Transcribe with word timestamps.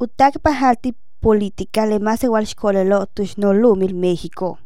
Utak 0.00 0.38
pajalti 0.38 0.94
política 1.18 1.84
le 1.84 1.98
más 1.98 2.22
igual 2.22 2.44
escolelo 2.44 3.06
tush 3.06 3.34
no 3.36 3.52
lumil 3.52 3.94
México. 3.96 4.60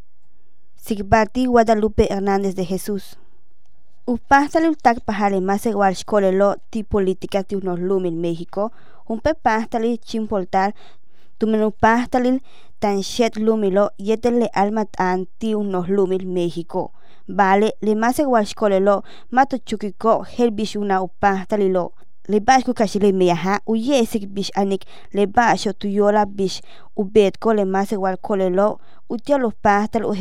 Sigbati 0.76 1.46
Guadalupe 1.46 2.12
Hernández 2.12 2.54
de 2.54 2.66
Jesús. 2.66 3.16
Upastali 4.04 4.68
utak 4.68 5.00
pajale 5.00 5.40
más 5.40 5.64
igual 5.64 5.92
escolelo 5.94 6.56
ti 6.68 6.84
política 6.84 7.44
ti 7.44 7.56
no 7.56 7.78
lumil 7.78 8.14
México. 8.14 8.72
Un 9.06 9.20
pepastali 9.20 9.96
chimpoltar 9.96 10.74
tumen 11.38 11.64
upastali 11.64 12.42
tan 12.78 13.00
shet 13.00 13.36
lumilo 13.36 13.92
yetele 13.96 14.50
almat 14.52 14.90
an 14.98 15.26
ti 15.38 15.54
unos 15.54 15.88
lumil 15.88 16.26
México. 16.26 16.92
Vale, 17.26 17.76
le 17.80 17.94
más 17.94 18.18
igual 18.18 18.42
escolelo 18.42 19.02
mato 19.30 19.56
chukiko 19.56 20.24
helbish 20.24 20.76
una 20.76 21.00
lo 22.28 22.38
le 22.40 22.62
ku 22.64 22.72
kashi 22.74 22.98
le 22.98 23.12
u 23.66 23.74
yesik 23.74 24.28
bish 24.34 24.50
anik. 24.54 24.84
Le 25.12 25.26
bash 25.26 25.66
tu 25.78 25.88
yola 25.88 26.26
bish. 26.26 26.62
U 26.96 27.04
bet 27.04 27.38
ko 27.38 27.52
le 27.52 27.64
mas 27.64 27.92
igual 27.92 28.16
ko 28.18 28.36
le 28.36 28.50
lo. 28.50 28.78
U 29.08 29.16
tia 29.18 29.38
los 29.38 29.54
pastal 29.54 30.04
u 30.04 30.14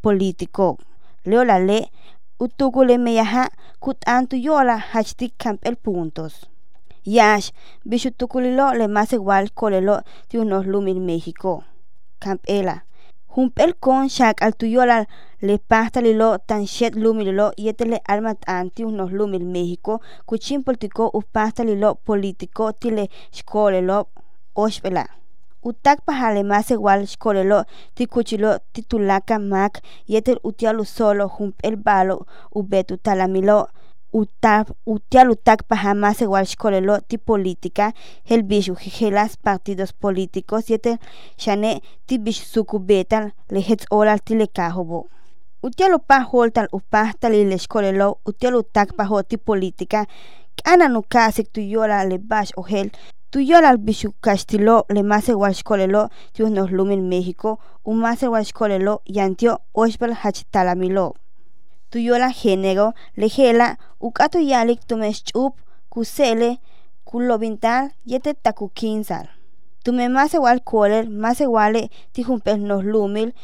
político 0.00 0.78
leo 1.24 1.44
la 1.44 1.58
le. 1.58 1.90
U 2.38 2.48
tuku 2.48 2.84
le 2.84 2.98
meyaha 2.98 3.48
kut 3.80 3.98
an 4.06 4.26
tu 4.26 4.36
yola 4.36 4.78
camp 5.36 5.60
el 5.66 5.76
puntos. 5.76 6.48
Yash. 7.04 7.52
Bish 7.84 8.06
u 8.06 8.10
tuku 8.10 8.40
lo 8.40 8.72
le 8.74 8.88
mas 8.88 9.12
igual 9.12 9.50
ko 9.52 9.70
le 9.70 9.80
lo 9.80 10.02
unos 10.38 10.66
lumil 10.66 11.00
México. 11.00 11.64
Camp 12.20 12.40
ela 12.46 12.87
Humpel 13.34 13.76
con 13.76 14.08
shak 14.08 14.42
al 14.42 14.54
tuyola 14.56 15.06
le 15.40 15.58
pasta 15.58 16.00
lilo 16.00 16.38
tan 16.38 16.66
shet 16.66 16.94
lumilo 16.96 17.52
yetele 17.56 18.00
almat 18.06 18.38
anti 18.46 18.84
unos 18.84 19.12
lumil 19.12 19.44
México 19.44 20.00
kuchin 20.26 20.64
politico 20.64 21.10
u 21.12 21.20
pasta 21.22 21.62
lilo 21.62 21.94
político 21.94 22.72
tile 22.72 23.10
lo 23.82 24.08
oshpela. 24.54 25.04
Utak 25.60 26.00
pahale 26.06 26.42
más 26.44 26.70
igual 26.70 27.06
shkolelo 27.06 27.64
ti 27.94 28.06
kuchilo 28.06 28.58
titulaka 28.72 29.38
mak 29.38 29.82
yetel 30.06 30.38
utialu 30.42 30.84
solo 30.84 31.28
humpel 31.28 31.76
balo 31.76 32.26
u 32.50 32.62
betu 32.62 32.96
talamilo 32.96 33.68
utap 34.12 34.70
utial 34.84 35.30
utak 35.30 35.64
jamás 35.68 36.22
igual 36.22 36.46
ti 37.06 37.18
política 37.18 37.94
el 38.24 38.42
bicho 38.42 38.76
las 39.10 39.36
partidos 39.36 39.92
políticos 39.92 40.66
yete 40.66 40.98
shane 41.36 41.82
ti 42.06 42.18
bicho 42.18 42.44
sucubeta 42.44 43.34
le 43.48 43.60
hets 43.60 43.86
oral 43.90 44.20
ti 44.22 44.34
le 44.34 44.48
cajobo. 44.48 45.08
Utial 45.60 45.94
upa 45.94 46.24
holtal 46.24 46.68
upa 46.72 47.12
tali 47.18 47.44
le 47.44 47.54
escolelo 47.54 48.20
utial 48.24 48.54
utak 48.54 48.94
pa 48.94 49.06
ti 49.24 49.36
política 49.36 50.08
ana 50.64 50.88
no 50.88 51.02
casi 51.02 51.44
tu 51.44 51.60
yola 51.60 52.04
le 52.04 52.18
bash 52.18 52.52
o 52.56 52.64
hel 52.66 52.92
tu 53.30 53.40
yola 53.40 53.68
al 53.68 53.78
bicho 53.78 54.14
castilo 54.20 54.86
le 54.88 55.02
más 55.02 55.28
igual 55.28 55.52
escolelo 55.52 56.10
ti 56.32 56.42
unos 56.42 56.70
lumen 56.70 57.08
México 57.08 57.60
un 57.84 57.98
más 57.98 58.22
igual 58.22 58.42
escolelo 58.42 59.02
yantio 59.04 59.60
oshbal 59.72 60.16
hachitalamilo 60.22 61.14
tuyola 61.90 62.30
género 62.32 62.94
lejela 63.16 63.78
ukato 64.00 64.38
yalik 64.38 64.86
tumes 64.86 65.24
chup 65.24 65.54
kusele 65.88 66.58
kulobintal 67.04 67.90
yete 68.04 68.34
taku 68.34 68.68
kinsal. 68.68 69.28
Tume 69.84 70.08
más 70.08 70.34
igual 70.34 70.62
koler 70.62 71.08
más 71.08 71.40
igual 71.40 71.90
tijumpel 72.12 72.58
nos 72.66 72.84
lumil 72.84 73.34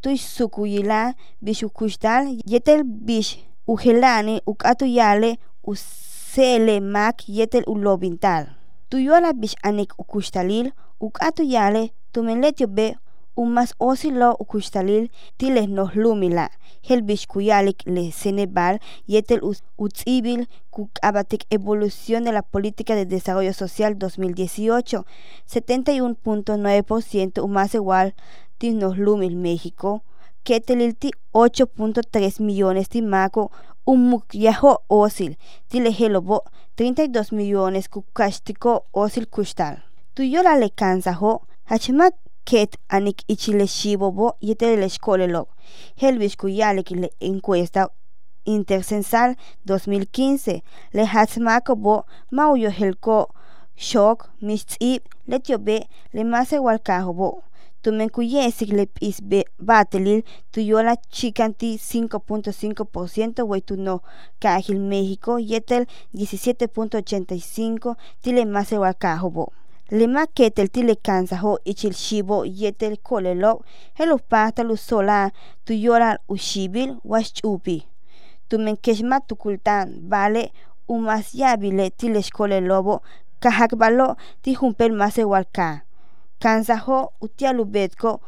tuy 0.00 0.18
sukuyila 0.18 1.16
bishukushtal 1.40 2.38
yetel 2.44 2.84
bish 2.84 3.38
ujelani 3.66 4.42
ukato 4.46 4.84
yale 4.84 5.38
usele 5.62 6.80
mak 6.80 7.28
yetel 7.28 7.64
ulobintal 7.66 8.44
tuyola 8.88 9.32
bish 9.32 9.56
anik 9.62 9.92
ukushtalil 9.98 10.72
ukato 11.00 11.42
yale 11.42 11.92
tumenletio 12.12 12.66
be 12.66 12.96
umas 13.34 13.74
osilo 13.78 14.36
ukustalil 14.38 15.10
tiles 15.36 15.68
nos 15.68 15.94
lumila. 15.94 16.50
Helbish 16.82 17.26
kuyalik 17.26 17.82
le 17.86 18.12
Senegal 18.12 18.80
yetel 19.06 19.40
utzibil 19.76 20.48
kukabatik 20.70 21.46
evolución 21.50 22.24
de 22.24 22.32
la 22.32 22.42
política 22.42 22.94
de 22.94 23.06
desarrollo 23.06 23.52
social 23.52 23.98
2018 23.98 25.04
71.9% 25.50 27.42
umas 27.42 27.74
igual 27.74 28.14
tis 28.58 28.74
nos 28.74 28.98
lumil 28.98 29.36
México. 29.36 30.02
Ketelilti 30.44 31.10
8.3 31.32 32.40
millones 32.40 32.88
timaco 32.90 33.50
un 33.84 34.22
yaho 34.32 34.82
osil 34.88 35.38
tilehelobo 35.68 36.44
32 36.74 37.32
millones 37.32 37.88
kukashtico 37.88 38.86
osil 38.92 39.28
kustal 39.28 39.84
tuyola 40.14 40.56
le 40.56 40.70
kansaho 40.70 41.42
hachimak 41.64 42.14
ket 42.44 42.78
anik 42.88 43.18
ichile 43.28 43.66
shibobo 43.66 44.36
yetele 44.40 44.86
escolelo 44.86 45.42
helvis 46.00 46.36
kuyalik 46.36 46.90
le 46.90 47.08
encuesta 47.20 47.88
intersensal 48.44 49.36
2015 49.66 50.60
le 50.92 51.04
hatsmakobo 51.04 52.04
mauyo 52.30 52.70
helko 52.70 53.34
shock 53.76 54.28
mitzi 54.42 55.00
letiobe 55.26 55.76
le 56.12 56.24
mase 56.24 56.58
walkahobo 56.58 57.42
tumen 57.84 58.08
kuyesik 58.10 58.70
le 58.72 58.86
pis 58.86 59.20
be 59.22 59.44
batelil 59.58 60.22
tuyola 60.52 60.96
chicanti 61.10 61.76
5.5% 61.76 63.42
wetuno 63.50 64.00
kahil 64.40 64.80
México. 64.80 65.38
Yetel 65.38 65.84
17.85 66.14 67.94
tile 68.22 68.44
mase 68.44 68.78
walkahobo 68.78 69.52
lima 69.90 70.26
ketel 70.26 70.68
tile 70.68 70.94
kansa 70.94 71.36
ho 71.36 71.58
ichil 71.64 71.92
shibo 71.92 72.44
yetel 72.46 72.96
kolelo 72.96 73.64
helo 73.94 74.18
patalu 74.18 74.76
sola 74.76 75.30
tu 75.64 75.72
yora 75.72 76.18
ushibil 76.28 76.96
waschupi 77.04 77.86
tu 78.48 78.58
menkeshma 78.58 79.20
tukultan 79.20 80.08
vale 80.08 80.52
umas 80.88 81.34
yabile 81.34 81.90
tile 81.90 82.20
lobo 82.60 83.02
kahak 83.40 83.76
balo 83.76 84.16
ti 84.42 84.54
humpel 84.54 84.92
mase 84.92 85.24
walka. 85.24 85.82
Kansa 86.40 86.76
ho 86.76 87.12
utialu 87.20 87.64
betko 87.64 88.20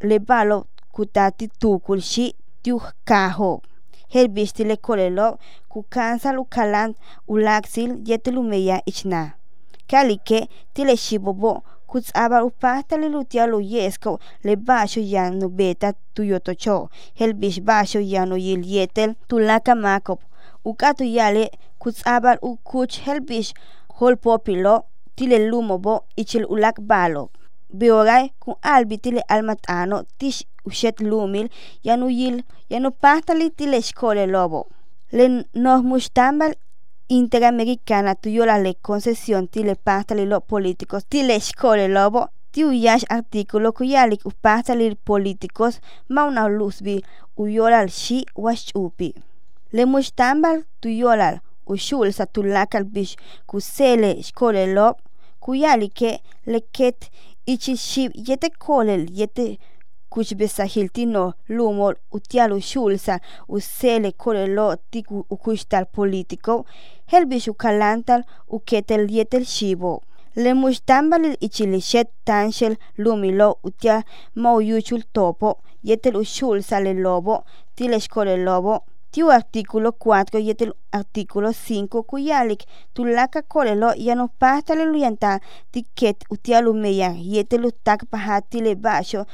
le 0.00 0.18
balo 0.18 0.66
kutati 0.92 1.48
tukul 1.60 2.00
shi 2.00 2.34
tiu 2.62 2.80
kaho. 3.04 3.62
Hel 4.08 4.28
bistile 4.28 4.76
kolelo 4.76 5.38
ku 5.68 5.82
kansa 5.82 6.32
lu 6.32 6.44
kalan 6.44 6.94
ulaksil 7.28 8.02
yetelu 8.06 8.42
meya 8.42 8.82
ichna 8.86 9.34
kalike 9.90 10.48
tile 10.74 10.96
shibobo 10.96 11.62
kutsaba 11.86 12.44
upata 12.44 12.96
le 12.96 13.08
lutia 13.08 13.46
lo 13.46 13.60
yesko 13.60 14.20
le 14.44 14.56
basho 14.56 15.00
ya 15.00 15.30
no 15.30 15.48
beta 15.48 15.92
tuyotocho 16.14 16.90
hel 17.14 17.32
bish 17.32 17.60
basho 17.60 18.00
ya 18.00 18.26
no 18.26 18.36
yil 18.36 18.62
yetel 18.64 19.14
tulaka 19.28 19.74
makop 19.74 20.20
ukato 20.64 21.04
yale 21.04 21.50
kutsaba 21.78 22.38
u 22.42 22.56
kuch 22.56 23.00
hel 23.04 23.20
bish 23.20 23.54
hol 23.88 24.16
popilo 24.16 24.84
tile 25.16 25.38
lumobo 25.50 26.04
ichil 26.16 26.44
ulak 26.48 26.80
balo. 26.80 27.30
Beogai 27.72 28.32
kun 28.40 28.54
albi 28.62 28.98
tile 28.98 29.20
almatano 29.28 30.02
tish 30.18 30.44
ushet 30.64 31.00
lumil 31.00 31.48
yanu 31.84 32.08
yil 32.10 32.42
yanu 32.70 32.90
pahtali 32.90 33.50
tile 33.50 33.80
shkole 33.82 34.26
lobo. 34.26 34.66
Le 35.12 35.44
nos 35.54 35.82
mustambal 35.82 36.52
Interamericana 37.08 38.16
tuyola 38.16 38.58
le 38.58 38.74
concesión 38.74 39.46
tile 39.46 39.76
pastali 39.76 40.26
lo 40.26 40.40
políticos 40.40 41.06
tile 41.06 41.36
escole 41.36 41.86
lobo 41.86 42.30
tiu 42.50 42.72
yash 42.72 43.04
artículo 43.08 43.72
kuyalik 43.72 44.26
upastali 44.26 44.96
políticos 44.96 45.80
mauna 46.08 46.48
luzbi 46.48 47.04
uyolal 47.36 47.88
shi 47.90 48.26
washupi 48.34 49.14
le 49.70 49.86
mustambal 49.86 50.64
tuyolal 50.80 51.38
ushul 51.66 52.10
satulakal 52.12 52.84
bish 52.84 53.14
kusele 53.46 54.10
escole 54.18 54.66
lob 54.74 54.96
kuyalike 55.38 56.20
leket 56.46 57.10
ichi 57.46 57.76
shib 57.76 58.10
yete 58.28 58.50
kolel 58.58 59.06
yete 59.18 59.58
kuchbesahiltino 60.08 61.34
lumol 61.48 61.94
utialu 62.12 62.60
shulsa 62.60 63.20
usele 63.48 64.12
kolelo 64.12 64.76
tiku 64.90 65.26
ukushtal 65.30 65.86
politiko 65.86 66.66
helbishu 67.10 67.54
kalantal 67.54 68.22
uketel 68.56 69.10
yetel 69.16 69.44
shibo 69.44 70.02
le 70.42 70.50
mustambalil 70.60 71.36
ichilishet 71.46 72.08
tanshel 72.24 72.74
lumilo 73.02 73.48
utia 73.68 73.96
mauyuchul 74.34 75.02
topo 75.12 75.50
yetel 75.88 76.16
ushulsa 76.16 76.80
le 76.80 76.92
lobo 76.94 77.44
tileshkole 77.76 78.36
lobo 78.36 78.74
tiu 79.10 79.30
artículo 79.30 79.90
4 79.92 80.40
y 80.40 80.50
el 80.50 80.74
artículo 80.92 81.48
5 81.52 82.02
kuyalik 82.02 82.62
tulaka 82.94 83.42
kolelo 83.42 83.94
yano 83.96 84.28
pastale 84.40 84.84
luyanta 84.84 85.40
tiket 85.72 86.18
utialu 86.30 86.74
meya 86.74 87.10
yetel 87.32 87.64
utak 87.66 88.00
pahatile 88.10 88.74
basho 88.74 89.24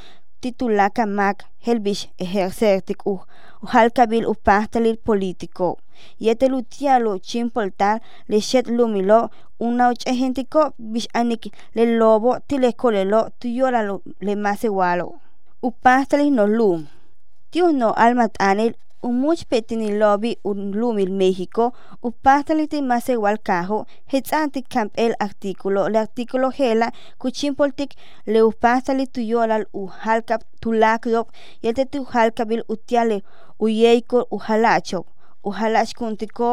titulaka 0.40 1.06
mak 1.06 1.36
helbish 1.66 2.08
ejercertik 2.18 3.06
u 3.06 3.14
halkabil 3.72 4.24
u 4.26 4.34
pahtalil 4.34 4.96
político 5.06 5.78
yete 6.18 6.46
lutialo 6.48 7.18
chimpoltar 7.18 8.00
le 8.28 8.40
shet 8.40 8.66
lumilo 8.76 9.30
una 9.58 9.88
ocha 9.88 10.12
gente 10.20 10.42
ko 10.52 10.62
bish 10.78 11.08
anik 11.14 11.52
le 11.74 11.84
lobo 11.98 12.30
tile 12.48 12.72
kolelo 12.72 13.20
tuyola 13.38 13.80
le 14.26 14.34
mase 14.36 14.68
walo 14.68 15.06
upastali 15.62 16.30
no 16.30 16.46
lum 16.46 16.80
tiu 17.50 17.72
no 17.72 17.88
almat 18.04 18.32
anel 18.38 18.72
umuch 19.02 19.46
petini 19.50 19.90
lobby 19.98 20.38
un 20.44 20.70
lumil 20.80 21.10
México 21.10 21.74
upastaliti 22.02 22.82
más 22.82 23.08
igual 23.08 23.40
cajo 23.40 23.86
hetzanti 24.06 24.62
camp 24.62 24.92
el 24.96 25.16
artículo 25.18 25.88
el 25.88 25.96
artículo 25.96 26.52
hela 26.56 26.92
kuchimpoltik 27.18 27.90
le 28.26 28.42
upastali 28.44 29.06
tuyolal 29.08 29.66
u 29.72 29.88
halkap 30.02 30.42
tulakdop 30.60 31.26
yete 31.62 31.84
tu 31.86 32.04
halkabil 32.04 32.62
utiale 32.68 33.24
uyeiko 33.58 34.26
uhalacho 34.30 35.04
uhalach 35.48 35.92
kuntiko 35.98 36.48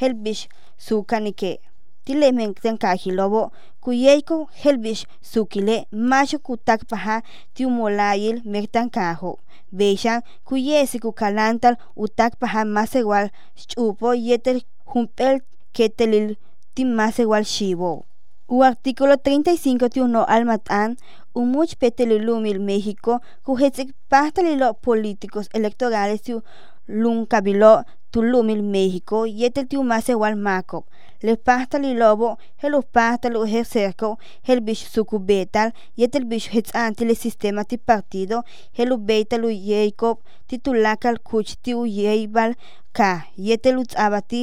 helbish 0.00 0.48
sukanike 0.78 1.60
tilemen 2.04 2.54
tenkajilobo 2.54 3.42
kuyeiko 3.80 4.48
helbish 4.62 5.06
sukile 5.20 5.86
macho 5.90 6.38
kutakpaha 6.38 7.22
tiumolayil 7.54 8.42
mektankajo 8.44 9.38
Beishan 9.72 10.20
kuyesi 10.44 11.00
kukalantal 11.00 11.76
utak 11.96 12.36
paha 12.40 12.64
más 12.64 12.92
igual 12.94 13.32
chupo 13.56 14.12
yetel 14.12 14.60
jumpel 14.84 15.40
ketelil 15.72 16.36
tim 16.74 16.92
más 16.92 17.18
igual 17.18 17.44
shibo. 17.44 18.04
U 18.48 18.62
artículo 18.62 19.16
35 19.16 19.88
tiuno 19.88 20.28
almatan 20.28 20.96
umuch 21.34 21.72
petelilumil 21.80 22.60
México 22.60 23.20
kuhetzik 23.44 23.88
pastalilo 24.10 24.74
políticos 24.74 25.48
electorales 25.56 26.20
tiu 26.20 26.44
lunkabilo 26.86 27.84
tulumil 28.12 28.62
México 28.62 29.26
yetel 29.26 29.66
tiu 29.66 29.82
más 29.82 30.08
igual 30.08 30.36
maco. 30.36 30.84
Le 31.22 31.36
pastali 31.36 31.94
lobo 31.94 32.38
helu 32.60 32.82
pastalo 32.82 33.44
ejercerco 33.46 34.18
el 34.44 34.60
bicho 34.60 34.86
sucubetal 34.94 35.72
yetel 35.96 36.24
bicho 36.24 36.50
hetzanti 36.52 37.04
le 37.04 37.14
sistema 37.14 37.64
ti 37.64 37.76
partido 37.78 38.44
helu 38.76 38.96
beitalu 39.08 39.50
yeikob 39.68 40.16
titulakal 40.48 41.16
kuch 41.28 41.50
tiu 41.62 41.86
yeibal 41.86 42.52
ka 42.92 43.10
yetel 43.36 43.78
utzabati 43.82 44.42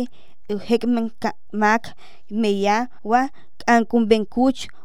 hekmen 0.69 1.11
mak 1.51 1.83
meya 2.41 2.89
wa 3.03 3.29
ancumben 3.67 4.25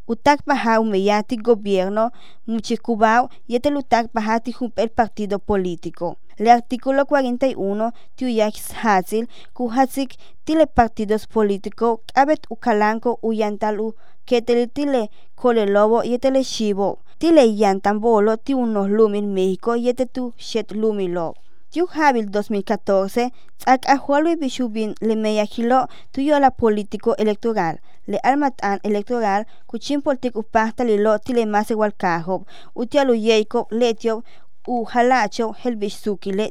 utak 0.06 0.44
paha 0.44 0.80
umeyati 0.80 1.36
gobierno 1.36 2.10
muchikubao 2.46 3.30
yetel 3.48 3.76
utak 3.76 4.08
pahati 4.12 4.54
el 4.76 4.90
partido 4.90 5.38
político. 5.38 6.16
El 6.36 6.48
artículo 6.48 7.06
41 7.06 7.92
tiuyak 8.16 8.54
hatzil 8.82 9.28
kuhatzik 9.52 10.16
tile 10.44 10.66
partidos 10.66 11.26
político 11.26 12.00
abet 12.14 12.46
ukalanko 12.50 13.18
uyantalu 13.22 13.94
ketelitile 14.26 15.10
kolelobo 15.36 16.02
yetele 16.02 16.42
shibo 16.44 16.98
tile 17.18 17.44
yantambolo 17.56 18.36
ti 18.36 18.54
unos 18.54 18.88
lumil 18.90 19.26
México 19.26 19.76
yetetu 19.76 20.32
shet 20.36 20.72
lumilo 20.72 21.34
Tiu 21.74 21.88
Habil 21.90 22.26
2014, 22.30 23.30
tzak 23.58 23.88
ajualwi 23.90 24.36
bishubin 24.38 24.94
le 25.00 25.14
meyakilo 25.16 25.80
tuyo 26.12 26.38
la 26.38 26.50
político 26.50 27.16
electoral, 27.18 27.80
le 28.06 28.18
armatan 28.22 28.78
electoral 28.84 29.42
kuchin 29.66 30.00
politik 30.00 30.36
upahta 30.36 30.84
lilo 30.84 31.18
tile 31.18 31.46
mas 31.46 31.70
igual 31.74 31.90
kajob, 31.90 32.46
utialu 32.76 33.14
yeiko 33.14 33.66
letio 33.70 34.22
u 34.66 34.84
halacho 34.84 35.52
hel 35.52 35.76
bisuki 35.76 36.32
le 36.32 36.50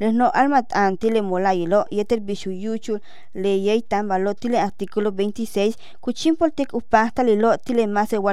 les 0.00 0.12
no 0.12 0.28
almat 0.30 0.76
an 0.76 0.96
tile 0.96 1.20
molayilo 1.22 1.84
yeter 1.90 2.20
bisu 2.20 2.50
yuchu 2.50 2.98
le 3.34 3.58
yei 3.66 3.82
tambalo 3.82 4.34
tile 4.34 4.58
artículo 4.60 5.10
26 5.10 5.74
kuchimpol 6.00 6.50
tek 6.50 6.74
upasta 6.74 7.22
lilo 7.24 7.56
tile 7.56 7.86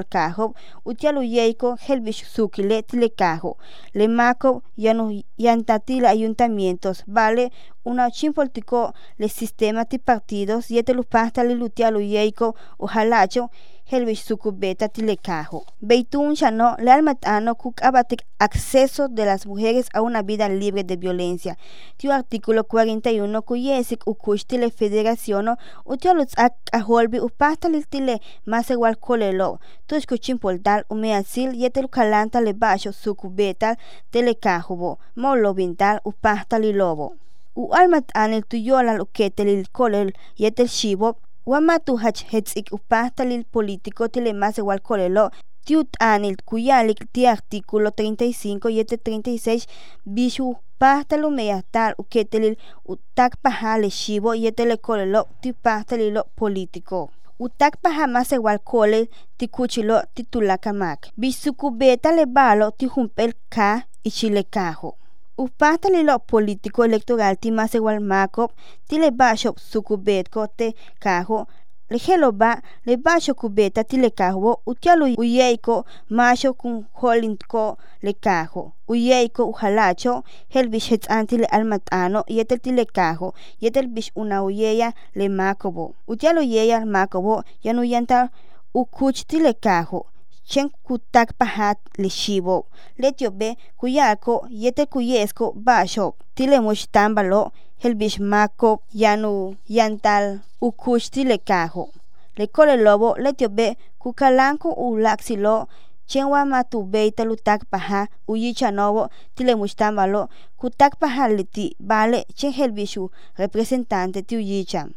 kajo 0.10 0.54
utialu 0.86 1.24
yeiko 1.24 1.76
hel 1.76 2.00
bisuki 2.02 2.64
le 2.64 2.82
tile 2.82 3.10
kajo 3.10 3.58
le 3.94 4.08
mako 4.08 4.62
yanu 4.78 5.24
yantatile 5.38 6.08
ayuntamientos 6.08 7.04
vale 7.08 7.52
una 7.86 8.10
chimpoltico 8.12 8.94
le 9.20 9.30
sistema 9.30 9.86
ti 9.86 9.98
partidos 10.00 10.72
yeter 10.72 11.00
upasta 11.00 11.44
le 11.44 11.56
lutialu 11.56 12.00
yeiko 12.02 12.56
u 12.80 12.86
halacho 12.88 13.50
helvish 13.86 14.24
sucubeta 14.24 14.90
tilekajo. 14.90 15.66
Beitun 15.82 16.36
no 16.52 16.76
le 16.80 16.92
almatano 16.92 17.56
kuk 17.56 17.84
abatik 17.84 18.24
acceso 18.40 19.08
de 19.08 19.26
las 19.26 19.46
mujeres 19.46 19.88
a 19.94 20.02
una 20.02 20.22
vida 20.22 20.50
libre 20.50 20.84
de 20.84 20.96
violencia. 20.96 21.58
Tiu 21.98 22.12
artículo 22.12 22.64
41 22.64 23.42
kuyesik 23.42 24.08
ukush 24.08 24.46
tile 24.46 24.72
federación 24.72 25.58
utiolutz 25.86 26.34
ak 26.38 26.54
aholbi 26.72 27.20
upasta 27.20 27.70
tile 27.90 28.22
más 28.46 28.70
igual 28.72 28.98
kolelo. 28.98 29.60
Tush 29.86 30.06
kuchin 30.06 30.40
poltal 30.40 30.86
umeasil 30.90 31.54
yetel 31.54 31.90
kalanta 31.90 32.42
le 32.42 32.54
basho 32.54 32.92
sucubetal 32.92 33.78
telekajobo. 34.12 34.98
Molo 35.16 35.54
bintal 35.54 36.02
upasta 36.04 36.60
lobo. 36.60 37.14
U 37.56 37.74
almat 37.74 38.10
anel 38.14 38.44
tuyola 38.44 38.94
lo 38.98 39.06
que 39.06 39.30
telil 39.30 39.68
kolel 39.72 40.14
yetel 40.38 40.68
shibob 40.68 41.16
Wamatu 41.16 41.25
hach 41.46 42.24
hetzik 42.32 42.72
upahtalil 42.72 43.46
político 43.46 44.08
más 44.34 44.58
igual 44.58 44.82
colelo 44.82 45.32
tiut 45.66 45.90
anil 46.00 46.38
kuyalik 46.46 47.06
ti 47.12 47.26
artículo 47.28 47.92
35 47.92 48.70
y 48.70 48.80
este 48.80 48.98
36 48.98 49.68
bishu 50.06 50.58
pahtalo 50.78 51.30
meyahtal 51.30 51.94
uketelil 51.98 52.58
utak 52.84 53.38
pahale 53.42 53.90
shibo 53.90 54.36
y 54.36 54.48
este 54.48 54.66
le 54.66 54.78
colelo 54.78 55.28
ti 55.42 55.54
pahtalilo 55.54 56.28
político. 56.36 57.12
Utak 57.38 57.78
paha 57.82 58.08
más 58.08 58.32
igual 58.32 58.62
cole 58.64 59.10
ti 59.38 59.48
kuchilo 59.48 60.04
titulakamak 60.14 61.10
bisuku 61.18 61.78
le 62.16 62.26
balo 62.26 62.72
ti 62.72 62.88
jumpel 62.88 63.34
ka 63.50 63.88
y 64.04 64.12
chilekajo 64.12 64.98
Upasta 65.38 65.90
lilo 65.90 66.20
político 66.20 66.86
electoral 66.86 67.38
ti 67.38 67.52
más 67.52 67.76
igual 67.76 68.00
maco 68.00 68.52
ti 68.88 68.98
le 68.98 69.12
bajo 69.12 69.54
sucubet 69.58 70.30
te 70.56 70.76
cajo 71.00 71.48
le 71.90 72.00
helo 72.00 72.32
ba 72.32 72.64
le 72.86 72.96
bajo 72.96 73.36
cubeta 73.36 73.84
ti 73.84 73.98
le 73.98 74.12
cajo 74.12 74.62
utialo 74.66 75.06
uyeiko 75.18 75.86
macho 76.08 76.54
kun 76.54 76.88
holinko 76.94 77.78
le 78.02 78.14
cajo 78.14 78.74
uyeiko 78.88 79.46
uhalacho 79.46 80.24
hel 80.54 80.70
bish 80.70 80.92
anti 81.10 81.38
le 81.38 81.46
almatano 81.46 82.24
yetel 82.28 82.60
ti 82.62 82.72
le 82.72 82.86
cajo 82.86 83.34
yetel 83.60 83.88
bish 83.88 84.12
una 84.16 84.42
uyeya 84.42 84.94
le 85.16 85.28
macobo 85.28 85.96
utialo 86.08 86.42
yeya 86.42 86.86
macobo 86.86 87.44
yanu 87.62 87.84
yanta 87.84 88.30
ukuch 88.74 89.28
ti 89.28 89.40
le 89.40 89.54
cajo 89.54 90.06
chen 90.50 90.70
kutak 90.86 91.34
pahat 91.40 91.78
le 91.98 92.10
shibo. 92.10 92.66
Le 92.98 93.12
tiobe 93.12 93.58
kuyako 93.78 94.48
yete 94.50 94.86
kuyesko 94.86 95.52
basho. 95.66 96.16
Tile 96.36 96.60
mushtambalo 96.60 97.52
helbish 97.82 98.20
mako 98.20 98.82
yanu 98.94 99.56
yantal 99.70 100.40
ukush 100.62 101.10
tile 101.10 101.38
kajo. 101.38 101.90
Le 102.38 102.48
kole 102.48 102.76
lobo 102.78 103.16
le 103.18 103.34
tiobe 103.34 103.78
kukalanko 104.00 104.70
ulaxilo 104.72 105.68
chenwa 106.08 106.46
matu 106.46 106.84
beita 106.84 107.24
lutak 107.24 107.66
paha 107.72 108.08
uyichanobo 108.28 109.10
tile 109.36 109.56
mushtambalo 109.56 110.30
kutak 110.58 111.00
paha 111.00 111.28
liti 111.28 111.76
vale 111.80 112.26
chen 112.36 112.52
helbishu 112.52 113.12
representante 113.38 114.22
ti 114.22 114.36
uyicham 114.38 114.90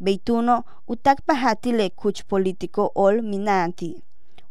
beituno 0.00 0.64
utak 0.88 1.18
paha 1.26 1.54
tile 1.56 1.90
kuch 1.90 2.22
político 2.28 2.92
ol 2.94 3.22
minanti 3.22 4.02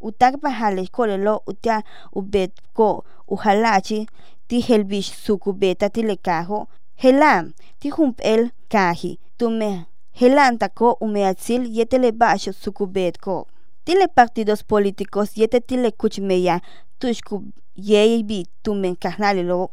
utak 0.02 0.42
pahale 0.42 0.88
kolelo 0.88 1.42
utia 1.48 1.84
ubet 2.12 2.52
ko 2.74 3.06
uhalachi 3.28 4.08
ti 4.48 4.60
helbish 4.60 5.14
sukubeta 5.24 5.90
ti 5.90 6.02
lekajo 6.04 6.68
helam 6.96 7.54
ti 7.80 7.90
humpel 7.90 8.50
kaji 8.70 9.20
tume 9.38 9.86
helanta 10.20 10.68
ko 10.70 10.98
umeatzil 11.02 11.64
yetele 11.78 12.12
basho 12.12 12.52
sukubet 12.54 13.18
ko. 13.20 13.48
Tile 13.86 14.08
partidos 14.08 14.64
políticos 14.64 15.38
yete 15.38 15.60
tile 15.60 15.92
kuchmeya 15.92 16.60
tushku 17.00 17.44
yebi 17.76 18.48
tumen 18.64 18.96
kahnalilo 18.96 19.72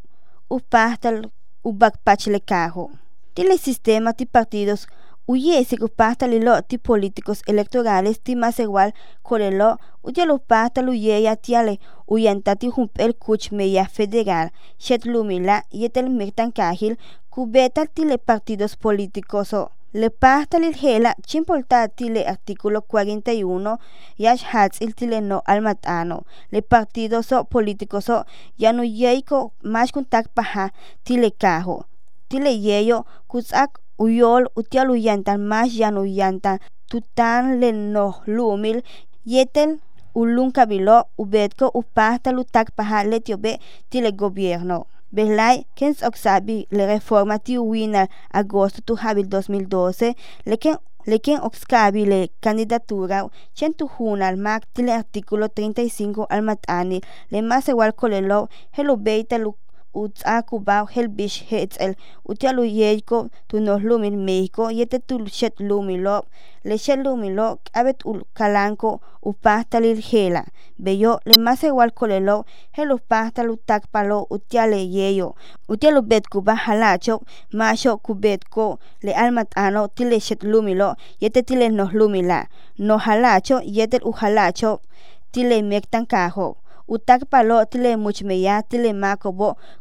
upahtal 0.51 1.27
ubakpachle 1.65 2.41
kajo. 2.41 2.91
Tile 3.35 3.59
sistema 3.59 4.13
ti 4.13 4.27
partidos 4.27 4.87
Uyesi 5.29 5.77
pasta 5.97 6.29
lilo 6.29 6.63
ti 6.63 6.79
políticos 6.79 7.43
electorales 7.47 8.21
ti 8.21 8.37
más 8.37 8.61
igual 8.61 8.95
corelo 9.23 9.79
uyelo 10.05 10.39
pasta 10.39 10.83
luyeya 10.83 11.35
tiale 11.35 11.81
uyantati 12.07 12.69
humpel 12.69 13.13
kuch 13.15 13.51
meya 13.51 13.89
federal. 13.89 14.53
Shet 14.79 15.05
lumila 15.05 15.65
yetel 15.73 16.11
mektan 16.11 16.53
kahil 16.53 16.97
kubeta 17.29 17.87
tile 17.87 18.19
partidos 18.19 18.77
políticos 18.77 19.53
o. 19.53 19.73
Le 19.93 20.11
pasta 20.11 20.61
lil 20.61 20.75
hela 20.75 21.17
chimpolta 21.27 21.89
tile 21.89 22.25
artículo 22.29 22.83
41 22.83 23.79
yash 24.19 24.45
hats 24.45 24.81
il 24.81 24.95
tile 24.95 25.21
no 25.21 25.43
almatano 25.45 26.25
le 26.53 26.63
partidos 26.63 27.33
o 27.33 27.45
políticos 27.45 28.11
o 28.11 28.27
yanu 28.59 28.85
yeiko 28.85 29.53
más 29.63 29.91
contact 29.91 30.31
paha 30.35 30.73
tile 31.03 31.31
kajo 31.31 31.87
tile 32.29 32.61
yeyo 32.61 33.07
kuzak 33.27 33.81
uyol 33.99 34.49
utial 34.57 34.91
uyantan 34.91 35.41
mas 35.51 35.71
yan 35.81 35.97
uyantan 35.99 36.59
tutan 36.91 37.61
le 37.61 37.73
no 37.73 38.07
lumil 38.27 38.79
yetel 39.25 39.71
ulun 40.15 40.51
kabilo 40.57 40.99
ubetko 41.23 41.67
upahta 41.81 42.33
lutak 42.33 42.73
paha 42.77 43.05
letiobe 43.05 43.53
tile 43.91 44.11
gobierno. 44.13 44.87
Belay, 45.13 45.65
kens 45.77 46.03
oksabi 46.03 46.67
le 46.71 46.85
reforma 46.87 47.39
ti 47.39 47.55
wina 47.59 48.09
agosto 48.33 48.81
tu 48.87 48.95
habil 49.03 49.27
2012, 49.29 50.15
leken 50.51 50.77
Lequien 51.07 51.39
oxcabile 51.41 52.31
candidatura 52.41 53.29
chentu 53.55 53.89
al 54.21 54.37
mac 54.37 54.67
tile 54.75 54.93
artículo 54.93 55.49
35 55.49 56.27
al 56.29 56.43
matani 56.43 57.01
le 57.31 57.43
más 57.43 57.69
igual 57.69 57.95
colelo 57.95 58.49
hello 58.73 58.97
beita 58.97 59.39
lu 59.39 59.55
utzakubaw 60.03 60.85
helbish 60.95 61.39
hetzel. 61.49 61.93
Utialu 62.31 62.65
yeiko 62.65 63.29
tu 63.49 63.61
nos 63.61 63.83
lumil 63.89 64.17
México 64.17 64.71
yete 64.79 64.99
tu 65.09 65.15
shet 65.39 65.55
lumilo 65.69 66.17
le 66.65 66.77
shet 66.79 66.99
lumilo 67.05 67.59
abet 67.73 67.99
ul 68.05 68.21
kalanko 68.35 69.01
upasta 69.23 69.81
lil 69.81 70.01
hela 70.11 70.43
beyo 70.79 71.13
le 71.25 71.37
más 71.39 71.63
igual 71.65 71.91
kolelo 71.99 72.45
helu 72.77 72.97
pasta 73.09 73.43
lu 73.43 73.57
takpalo 73.57 74.27
utiale 74.31 74.81
yeyo. 74.97 75.35
Utialu 75.69 76.03
bet 76.03 76.29
kuba 76.29 76.55
halacho 76.55 77.23
masho 77.53 77.97
kubetko 77.97 78.79
le 79.03 79.13
almat 79.23 79.49
ano 79.57 79.89
tile 79.89 80.21
shet 80.21 80.43
lumilo 80.43 80.97
yete 81.21 81.43
tile 81.43 81.69
nos 81.69 81.93
lumila 81.93 82.47
no 82.79 82.99
halacho 82.99 83.61
yete 83.65 83.99
u 84.05 84.13
halacho 84.13 84.81
tile 85.33 85.63
mektan 85.63 86.07
kajo 86.07 86.57
utak 86.89 87.27
palo 87.31 87.65
tile 87.65 87.97
muchmeya 87.97 88.63
tile 88.63 88.93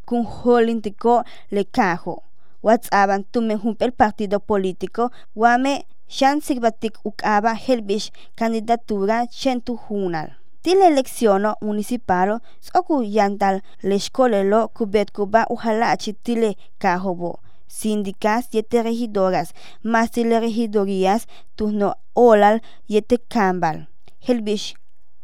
kun 0.06 0.24
holintiko 0.26 1.24
le 1.52 1.64
kajo. 1.64 2.22
WhatsApp 2.64 3.32
tume 3.32 3.60
el 3.80 3.92
partido 3.92 4.40
político 4.40 5.12
wame 5.36 5.86
shan 6.08 6.42
sigbatik 6.42 6.98
ukaba 7.04 7.54
helbish 7.54 8.12
candidatura 8.36 9.28
chentu 9.28 9.78
junal. 9.78 10.30
Tile 10.62 10.88
elecciono 10.88 11.56
municipalo 11.62 12.40
soku 12.60 13.04
yantal 13.04 13.62
le 13.84 13.96
escolelo 13.96 14.68
kubet 14.70 15.12
kuba 15.12 15.46
uhalachi 15.50 16.14
tile 16.14 16.58
kajobo 16.80 17.40
síndicas 17.68 18.50
yete 18.52 18.84
regidoras 18.84 19.54
más 19.84 20.12
tile 20.12 20.40
regidorías 20.40 21.28
turno 21.56 21.96
olal 22.14 22.62
yete 22.88 23.18
kambal. 23.18 23.88
Helbish 24.22 24.76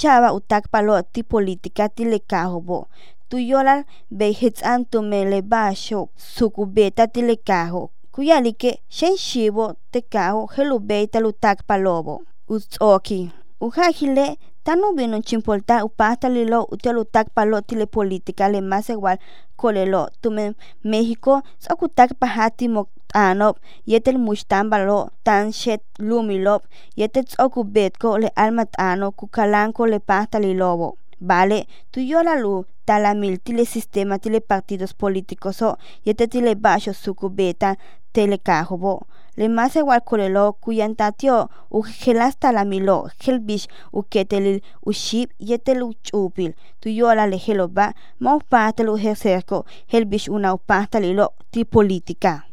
chava 0.01 0.33
utak 0.33 0.65
palo 0.73 0.95
ti 1.13 1.23
politika 1.23 1.89
tile 1.89 2.19
kahobo. 2.31 2.89
Tu 3.29 3.37
yolal 3.39 3.85
be 4.11 4.27
hitzan 4.33 4.85
tu 4.91 5.03
mele 5.03 5.43
basho 5.43 6.09
sukubeta 6.17 7.07
tile 7.15 7.37
kaho. 7.37 7.91
Kuyalike 8.13 8.71
shen 8.89 9.17
shibo 9.17 9.75
te 9.93 10.01
kaho 10.01 10.47
helo 10.55 10.79
beita 10.79 11.19
lutak 11.21 11.59
palobo. 11.69 12.23
Utsoki. 12.49 13.31
Ujahile 13.61 14.37
tanu 14.65 14.93
bino 14.97 15.19
chimpolta 15.27 15.85
upasta 15.85 16.29
lilo 16.29 16.59
utelo 16.73 17.03
tak 17.05 17.27
palo 17.35 17.61
tile 17.69 17.87
politika 17.87 18.49
le 18.49 18.61
más 18.71 18.89
igual 18.95 19.19
kolelo 19.57 20.03
tume 20.21 20.45
México 20.85 21.33
sakutak 21.65 22.11
pahati 22.21 22.67
mok 22.75 22.89
anop 23.15 23.55
yetel 23.91 24.19
mushtambalo 24.27 24.99
tan 25.27 25.53
shet 25.61 25.83
lumilop 26.09 26.63
yetel 26.97 27.25
tsoku 27.25 27.61
betko 27.75 28.09
le 28.23 28.29
almat 28.43 28.71
ano 28.79 29.07
kukalanko 29.19 29.83
le 29.93 29.99
pasta 30.09 30.39
lilobo 30.45 30.89
vale 31.29 31.59
tu 31.93 31.99
yola 32.01 32.35
lu 32.43 32.55
talamil 32.87 33.39
tile 33.45 33.65
sistema 33.65 34.19
tile 34.19 34.41
partidos 34.41 34.93
políticos 34.95 35.63
o 35.63 35.71
yete 36.07 36.27
tile 36.33 36.55
basho 36.55 36.93
sukubeta 36.93 37.77
tele 38.13 38.39
kajobo 38.39 38.95
le 39.37 39.49
más 39.49 39.77
igual 39.77 40.03
kolelo 40.05 40.53
kuyantatio 40.63 41.49
u 41.71 41.83
gelasta 41.83 42.53
la 42.53 42.65
milo 42.65 43.09
gelbish 43.21 43.67
u 43.93 44.03
ketelil 44.03 44.61
u 44.89 44.93
ship 44.93 45.29
yetel 45.39 45.83
u 45.83 45.91
chupil 46.07 46.53
tu 46.81 46.89
yola 46.89 47.27
le 47.27 47.39
geloba 47.45 47.87
mau 48.21 48.39
patel 48.51 48.89
u 48.89 48.97
heserko 48.97 49.65
helbish 49.93 50.29
una 50.29 50.55
u 50.55 50.59
pastalilo 50.59 51.27
ti 51.51 51.65
política 51.65 52.52